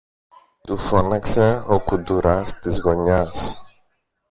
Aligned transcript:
του 0.63 0.77
φώναξε 0.77 1.63
ο 1.67 1.79
κουντουράς 1.79 2.59
της 2.59 2.79
γωνιάς. 2.79 3.65